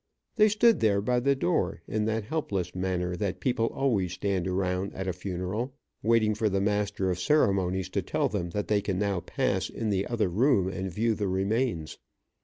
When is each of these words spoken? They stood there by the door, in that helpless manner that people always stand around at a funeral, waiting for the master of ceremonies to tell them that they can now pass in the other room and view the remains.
They 0.35 0.49
stood 0.49 0.79
there 0.79 0.99
by 0.99 1.19
the 1.19 1.35
door, 1.35 1.83
in 1.87 2.05
that 2.05 2.23
helpless 2.23 2.73
manner 2.73 3.15
that 3.17 3.39
people 3.39 3.67
always 3.67 4.13
stand 4.13 4.47
around 4.47 4.95
at 4.95 5.07
a 5.07 5.13
funeral, 5.13 5.75
waiting 6.01 6.33
for 6.33 6.49
the 6.49 6.59
master 6.59 7.11
of 7.11 7.19
ceremonies 7.19 7.89
to 7.89 8.01
tell 8.01 8.27
them 8.27 8.49
that 8.49 8.67
they 8.67 8.81
can 8.81 8.97
now 8.97 9.19
pass 9.19 9.69
in 9.69 9.91
the 9.91 10.07
other 10.07 10.27
room 10.27 10.67
and 10.67 10.91
view 10.91 11.13
the 11.13 11.27
remains. 11.27 11.99